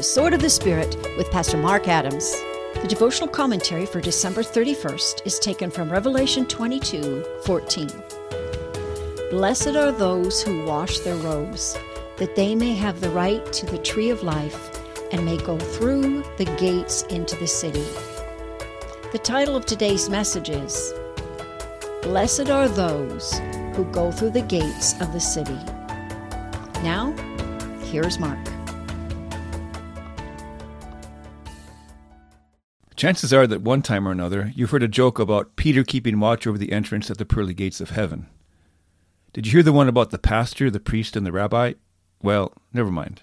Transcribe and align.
to 0.00 0.04
Sword 0.04 0.32
of 0.32 0.40
the 0.40 0.48
Spirit 0.48 0.96
with 1.18 1.30
Pastor 1.30 1.58
Mark 1.58 1.86
Adams. 1.86 2.32
The 2.80 2.88
devotional 2.88 3.28
commentary 3.28 3.84
for 3.84 4.00
December 4.00 4.42
31st 4.42 5.26
is 5.26 5.38
taken 5.38 5.70
from 5.70 5.92
Revelation 5.92 6.46
22 6.46 7.22
14. 7.44 7.90
Blessed 9.30 9.76
are 9.76 9.92
those 9.92 10.42
who 10.42 10.64
wash 10.64 11.00
their 11.00 11.16
robes, 11.16 11.76
that 12.16 12.34
they 12.34 12.54
may 12.54 12.74
have 12.74 13.02
the 13.02 13.10
right 13.10 13.44
to 13.52 13.66
the 13.66 13.76
tree 13.76 14.08
of 14.08 14.22
life 14.22 14.70
and 15.12 15.22
may 15.22 15.36
go 15.36 15.58
through 15.58 16.24
the 16.38 16.46
gates 16.58 17.02
into 17.10 17.36
the 17.36 17.46
city. 17.46 17.84
The 19.12 19.20
title 19.22 19.54
of 19.54 19.66
today's 19.66 20.08
message 20.08 20.48
is 20.48 20.94
Blessed 22.00 22.48
are 22.48 22.68
those 22.68 23.38
who 23.74 23.84
go 23.92 24.10
through 24.10 24.30
the 24.30 24.40
gates 24.40 24.98
of 25.02 25.12
the 25.12 25.20
city. 25.20 25.60
Now, 26.82 27.12
here's 27.82 28.18
Mark. 28.18 28.38
Chances 33.00 33.32
are 33.32 33.46
that 33.46 33.62
one 33.62 33.80
time 33.80 34.06
or 34.06 34.10
another 34.10 34.52
you've 34.54 34.72
heard 34.72 34.82
a 34.82 34.86
joke 34.86 35.18
about 35.18 35.56
Peter 35.56 35.82
keeping 35.82 36.20
watch 36.20 36.46
over 36.46 36.58
the 36.58 36.70
entrance 36.70 37.10
at 37.10 37.16
the 37.16 37.24
pearly 37.24 37.54
gates 37.54 37.80
of 37.80 37.88
heaven. 37.88 38.26
Did 39.32 39.46
you 39.46 39.52
hear 39.52 39.62
the 39.62 39.72
one 39.72 39.88
about 39.88 40.10
the 40.10 40.18
pastor, 40.18 40.70
the 40.70 40.80
priest, 40.80 41.16
and 41.16 41.24
the 41.24 41.32
rabbi? 41.32 41.72
Well, 42.22 42.52
never 42.74 42.90
mind. 42.90 43.22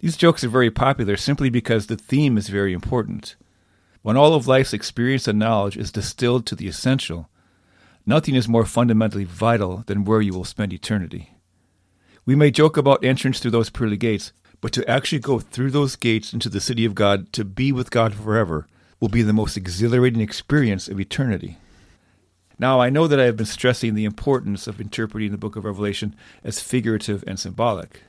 These 0.00 0.16
jokes 0.16 0.42
are 0.42 0.48
very 0.48 0.72
popular 0.72 1.16
simply 1.16 1.50
because 1.50 1.86
the 1.86 1.96
theme 1.96 2.36
is 2.36 2.48
very 2.48 2.72
important. 2.72 3.36
When 4.02 4.16
all 4.16 4.34
of 4.34 4.48
life's 4.48 4.72
experience 4.72 5.28
and 5.28 5.38
knowledge 5.38 5.76
is 5.76 5.92
distilled 5.92 6.44
to 6.46 6.56
the 6.56 6.66
essential, 6.66 7.30
nothing 8.06 8.34
is 8.34 8.48
more 8.48 8.66
fundamentally 8.66 9.22
vital 9.22 9.84
than 9.86 10.04
where 10.04 10.20
you 10.20 10.32
will 10.32 10.42
spend 10.42 10.72
eternity. 10.72 11.36
We 12.26 12.34
may 12.34 12.50
joke 12.50 12.76
about 12.76 13.04
entrance 13.04 13.38
through 13.38 13.52
those 13.52 13.70
pearly 13.70 13.96
gates, 13.96 14.32
but 14.60 14.72
to 14.72 14.88
actually 14.90 15.20
go 15.20 15.38
through 15.38 15.70
those 15.70 15.96
gates 15.96 16.32
into 16.32 16.48
the 16.48 16.60
city 16.60 16.84
of 16.84 16.94
God 16.94 17.32
to 17.32 17.44
be 17.44 17.72
with 17.72 17.90
God 17.90 18.14
forever 18.14 18.66
will 19.00 19.08
be 19.08 19.22
the 19.22 19.32
most 19.32 19.56
exhilarating 19.56 20.20
experience 20.20 20.88
of 20.88 20.98
eternity. 20.98 21.58
Now, 22.58 22.80
I 22.80 22.90
know 22.90 23.06
that 23.06 23.20
I 23.20 23.24
have 23.24 23.36
been 23.36 23.46
stressing 23.46 23.94
the 23.94 24.04
importance 24.04 24.66
of 24.66 24.80
interpreting 24.80 25.30
the 25.30 25.38
book 25.38 25.54
of 25.54 25.64
Revelation 25.64 26.16
as 26.42 26.58
figurative 26.58 27.22
and 27.26 27.38
symbolic. 27.38 28.02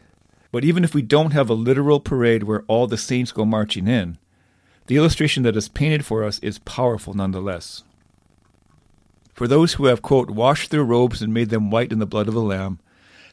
But 0.52 0.66
even 0.66 0.83
if 0.83 0.95
we 0.95 1.03
don't 1.03 1.33
have 1.33 1.52
a 1.52 1.53
literal 1.53 2.00
parade 2.00 2.44
where 2.44 2.64
all 2.67 2.88
the 2.88 2.97
saints 2.97 3.31
go 3.31 3.45
marching 3.45 3.88
in, 3.88 4.17
the 4.88 4.97
illustration 4.97 5.44
that 5.44 5.55
is 5.55 5.67
painted 5.67 6.03
for 6.03 6.23
us 6.23 6.39
is 6.39 6.58
powerful 6.59 7.14
nonetheless. 7.14 7.83
For 9.36 9.47
those 9.47 9.73
who 9.73 9.86
have, 9.86 10.02
quote, 10.02 10.31
washed 10.31 10.72
their 10.72 10.83
robes 10.83 11.22
and 11.22 11.31
made 11.31 11.50
them 11.50 11.70
white 11.70 11.92
in 11.92 12.00
the 12.00 12.08
blood 12.08 12.27
of 12.27 12.33
the 12.33 12.42
Lamb, 12.42 12.80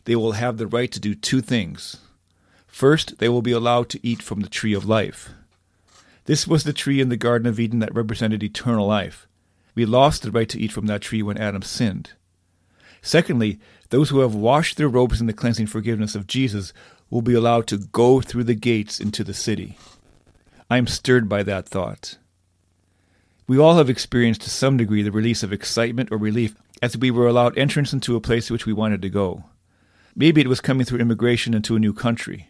they 0.04 0.14
will 0.14 0.32
have 0.32 0.58
the 0.58 0.66
right 0.66 0.92
to 0.92 1.00
do 1.00 1.14
two 1.14 1.40
things 1.40 1.96
First, 2.76 3.20
they 3.20 3.30
will 3.30 3.40
be 3.40 3.52
allowed 3.52 3.88
to 3.88 4.06
eat 4.06 4.20
from 4.20 4.40
the 4.40 4.50
tree 4.50 4.74
of 4.74 4.84
life. 4.84 5.30
This 6.26 6.46
was 6.46 6.64
the 6.64 6.74
tree 6.74 7.00
in 7.00 7.08
the 7.08 7.16
Garden 7.16 7.48
of 7.48 7.58
Eden 7.58 7.78
that 7.78 7.94
represented 7.94 8.42
eternal 8.42 8.86
life. 8.86 9.26
We 9.74 9.86
lost 9.86 10.20
the 10.20 10.30
right 10.30 10.46
to 10.50 10.60
eat 10.60 10.72
from 10.72 10.84
that 10.84 11.00
tree 11.00 11.22
when 11.22 11.38
Adam 11.38 11.62
sinned. 11.62 12.10
Secondly, 13.00 13.58
those 13.88 14.10
who 14.10 14.20
have 14.20 14.34
washed 14.34 14.76
their 14.76 14.90
robes 14.90 15.22
in 15.22 15.26
the 15.26 15.32
cleansing 15.32 15.68
forgiveness 15.68 16.14
of 16.14 16.26
Jesus 16.26 16.74
will 17.08 17.22
be 17.22 17.32
allowed 17.32 17.66
to 17.68 17.78
go 17.78 18.20
through 18.20 18.44
the 18.44 18.54
gates 18.54 19.00
into 19.00 19.24
the 19.24 19.32
city. 19.32 19.78
I 20.68 20.76
am 20.76 20.86
stirred 20.86 21.30
by 21.30 21.44
that 21.44 21.66
thought. 21.66 22.18
We 23.48 23.58
all 23.58 23.78
have 23.78 23.88
experienced 23.88 24.42
to 24.42 24.50
some 24.50 24.76
degree 24.76 25.00
the 25.00 25.10
release 25.10 25.42
of 25.42 25.50
excitement 25.50 26.12
or 26.12 26.18
relief 26.18 26.54
as 26.82 26.94
we 26.94 27.10
were 27.10 27.26
allowed 27.26 27.56
entrance 27.56 27.94
into 27.94 28.16
a 28.16 28.20
place 28.20 28.48
to 28.48 28.52
which 28.52 28.66
we 28.66 28.74
wanted 28.74 29.00
to 29.00 29.08
go. 29.08 29.44
Maybe 30.14 30.42
it 30.42 30.48
was 30.48 30.60
coming 30.60 30.84
through 30.84 30.98
immigration 30.98 31.54
into 31.54 31.74
a 31.74 31.80
new 31.80 31.94
country. 31.94 32.48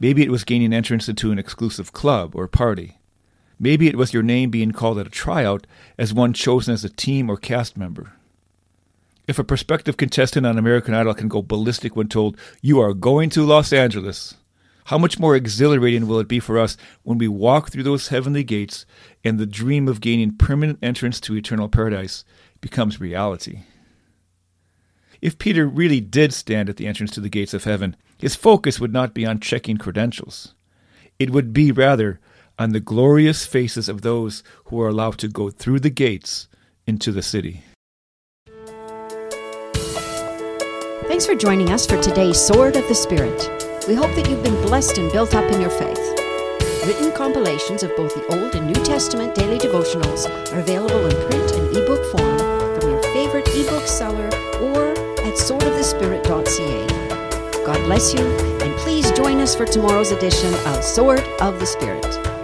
Maybe 0.00 0.22
it 0.22 0.30
was 0.30 0.44
gaining 0.44 0.72
entrance 0.72 1.08
into 1.08 1.30
an 1.30 1.38
exclusive 1.38 1.92
club 1.92 2.34
or 2.34 2.48
party. 2.48 2.98
Maybe 3.58 3.86
it 3.86 3.96
was 3.96 4.14
your 4.14 4.22
name 4.22 4.50
being 4.50 4.72
called 4.72 4.98
at 4.98 5.06
a 5.06 5.10
tryout 5.10 5.66
as 5.98 6.14
one 6.14 6.32
chosen 6.32 6.72
as 6.72 6.84
a 6.84 6.88
team 6.88 7.30
or 7.30 7.36
cast 7.36 7.76
member. 7.76 8.14
If 9.28 9.38
a 9.38 9.44
prospective 9.44 9.98
contestant 9.98 10.46
on 10.46 10.56
American 10.58 10.94
Idol 10.94 11.12
can 11.12 11.28
go 11.28 11.42
ballistic 11.42 11.94
when 11.94 12.08
told, 12.08 12.38
You 12.62 12.80
are 12.80 12.94
going 12.94 13.28
to 13.30 13.44
Los 13.44 13.74
Angeles, 13.74 14.36
how 14.86 14.96
much 14.96 15.18
more 15.18 15.36
exhilarating 15.36 16.08
will 16.08 16.18
it 16.18 16.26
be 16.26 16.40
for 16.40 16.58
us 16.58 16.78
when 17.02 17.18
we 17.18 17.28
walk 17.28 17.70
through 17.70 17.82
those 17.82 18.08
heavenly 18.08 18.42
gates 18.42 18.86
and 19.22 19.38
the 19.38 19.46
dream 19.46 19.86
of 19.86 20.00
gaining 20.00 20.36
permanent 20.36 20.78
entrance 20.82 21.20
to 21.20 21.36
eternal 21.36 21.68
paradise 21.68 22.24
becomes 22.62 23.00
reality? 23.00 23.60
If 25.20 25.38
Peter 25.38 25.66
really 25.66 26.00
did 26.00 26.32
stand 26.32 26.68
at 26.70 26.76
the 26.76 26.86
entrance 26.86 27.10
to 27.12 27.20
the 27.20 27.28
gates 27.28 27.52
of 27.52 27.64
heaven, 27.64 27.94
his 28.16 28.34
focus 28.34 28.80
would 28.80 28.92
not 28.92 29.12
be 29.12 29.26
on 29.26 29.40
checking 29.40 29.76
credentials. 29.76 30.54
It 31.18 31.30
would 31.30 31.52
be 31.52 31.72
rather 31.72 32.20
on 32.58 32.72
the 32.72 32.80
glorious 32.80 33.44
faces 33.44 33.88
of 33.88 34.00
those 34.00 34.42
who 34.66 34.80
are 34.80 34.88
allowed 34.88 35.18
to 35.18 35.28
go 35.28 35.50
through 35.50 35.80
the 35.80 35.90
gates 35.90 36.48
into 36.86 37.12
the 37.12 37.22
city. 37.22 37.62
Thanks 41.06 41.26
for 41.26 41.34
joining 41.34 41.70
us 41.70 41.86
for 41.86 42.00
today's 42.00 42.40
Sword 42.40 42.76
of 42.76 42.88
the 42.88 42.94
Spirit. 42.94 43.50
We 43.86 43.94
hope 43.94 44.14
that 44.14 44.28
you've 44.28 44.42
been 44.42 44.62
blessed 44.62 44.96
and 44.98 45.12
built 45.12 45.34
up 45.34 45.50
in 45.52 45.60
your 45.60 45.70
faith. 45.70 45.98
Written 46.86 47.12
compilations 47.12 47.82
of 47.82 47.94
both 47.94 48.14
the 48.14 48.24
Old 48.34 48.54
and 48.54 48.66
New 48.66 48.84
Testament 48.84 49.34
daily 49.34 49.58
devotionals 49.58 50.30
are 50.54 50.60
available 50.60 51.04
in 51.04 51.28
print 51.28 51.50
and 51.52 51.76
ebook 51.76 52.04
form 52.12 52.38
from 52.80 52.90
your 52.90 53.02
favorite 53.02 53.48
ebook 53.48 53.86
seller 53.86 54.30
or 54.62 54.89
at 55.30 55.36
swordofthespirit.ca. 55.36 56.86
God 57.64 57.84
bless 57.84 58.12
you, 58.12 58.20
and 58.20 58.76
please 58.78 59.12
join 59.12 59.38
us 59.38 59.54
for 59.54 59.64
tomorrow's 59.64 60.10
edition 60.10 60.52
of 60.66 60.82
Sword 60.82 61.20
of 61.40 61.60
the 61.60 61.66
Spirit. 61.66 62.39